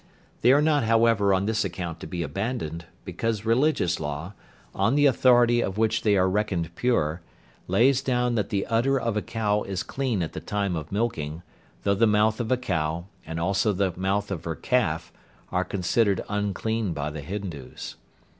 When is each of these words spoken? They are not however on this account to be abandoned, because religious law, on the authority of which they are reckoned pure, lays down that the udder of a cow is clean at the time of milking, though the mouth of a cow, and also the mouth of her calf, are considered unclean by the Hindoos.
They 0.41 0.51
are 0.51 0.63
not 0.63 0.83
however 0.85 1.31
on 1.31 1.45
this 1.45 1.63
account 1.63 1.99
to 1.99 2.07
be 2.07 2.23
abandoned, 2.23 2.85
because 3.05 3.45
religious 3.45 3.99
law, 3.99 4.33
on 4.73 4.95
the 4.95 5.05
authority 5.05 5.61
of 5.61 5.77
which 5.77 6.01
they 6.01 6.17
are 6.17 6.27
reckoned 6.27 6.73
pure, 6.73 7.21
lays 7.67 8.01
down 8.01 8.33
that 8.33 8.49
the 8.49 8.65
udder 8.65 8.99
of 8.99 9.15
a 9.15 9.21
cow 9.21 9.61
is 9.61 9.83
clean 9.83 10.23
at 10.23 10.33
the 10.33 10.39
time 10.39 10.75
of 10.75 10.91
milking, 10.91 11.43
though 11.83 11.93
the 11.93 12.07
mouth 12.07 12.39
of 12.39 12.51
a 12.51 12.57
cow, 12.57 13.05
and 13.27 13.39
also 13.39 13.71
the 13.73 13.93
mouth 13.95 14.31
of 14.31 14.43
her 14.45 14.55
calf, 14.55 15.13
are 15.51 15.63
considered 15.63 16.23
unclean 16.27 16.93
by 16.93 17.11
the 17.11 17.21
Hindoos. 17.21 17.95